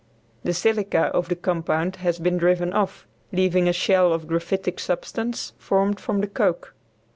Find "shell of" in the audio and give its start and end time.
3.71-4.25